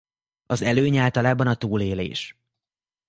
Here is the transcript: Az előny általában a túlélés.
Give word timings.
Az 0.45 0.61
előny 0.61 0.97
általában 0.97 1.47
a 1.47 1.55
túlélés. 1.55 2.35